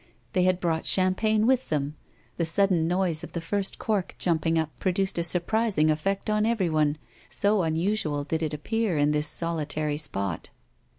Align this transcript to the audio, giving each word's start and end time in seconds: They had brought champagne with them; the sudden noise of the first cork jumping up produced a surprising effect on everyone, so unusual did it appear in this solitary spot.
They 0.33 0.41
had 0.45 0.59
brought 0.59 0.87
champagne 0.87 1.45
with 1.45 1.69
them; 1.69 1.93
the 2.37 2.43
sudden 2.43 2.87
noise 2.87 3.23
of 3.23 3.33
the 3.33 3.39
first 3.39 3.77
cork 3.77 4.15
jumping 4.17 4.57
up 4.57 4.71
produced 4.79 5.19
a 5.19 5.23
surprising 5.23 5.91
effect 5.91 6.27
on 6.27 6.43
everyone, 6.43 6.97
so 7.29 7.61
unusual 7.61 8.23
did 8.23 8.41
it 8.41 8.51
appear 8.51 8.97
in 8.97 9.11
this 9.11 9.27
solitary 9.27 9.97
spot. 9.97 10.49